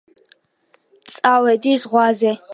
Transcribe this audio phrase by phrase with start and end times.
[1.19, 2.35] წავედი ზღვაზე